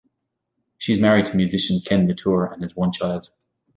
[0.79, 3.29] She's married to musician Ken LaTour and has one child.